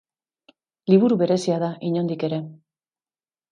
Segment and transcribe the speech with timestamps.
[0.91, 2.43] Liburu berezia da inondik ere.